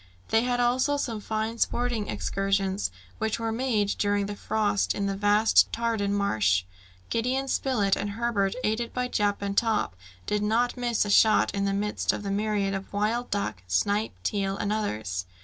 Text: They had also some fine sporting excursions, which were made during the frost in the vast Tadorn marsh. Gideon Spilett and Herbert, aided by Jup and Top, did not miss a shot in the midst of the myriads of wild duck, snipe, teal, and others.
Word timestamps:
They 0.29 0.41
had 0.41 0.59
also 0.59 0.97
some 0.97 1.19
fine 1.21 1.59
sporting 1.59 2.07
excursions, 2.07 2.89
which 3.19 3.39
were 3.39 3.51
made 3.51 3.89
during 3.99 4.25
the 4.25 4.35
frost 4.35 4.95
in 4.95 5.05
the 5.05 5.15
vast 5.15 5.71
Tadorn 5.71 6.09
marsh. 6.11 6.63
Gideon 7.11 7.47
Spilett 7.47 7.95
and 7.95 8.09
Herbert, 8.13 8.55
aided 8.63 8.95
by 8.95 9.07
Jup 9.09 9.43
and 9.43 9.55
Top, 9.55 9.95
did 10.25 10.41
not 10.41 10.75
miss 10.75 11.05
a 11.05 11.11
shot 11.11 11.53
in 11.53 11.65
the 11.65 11.71
midst 11.73 12.13
of 12.13 12.23
the 12.23 12.31
myriads 12.31 12.75
of 12.77 12.91
wild 12.91 13.29
duck, 13.29 13.61
snipe, 13.67 14.13
teal, 14.23 14.57
and 14.57 14.73
others. 14.73 15.27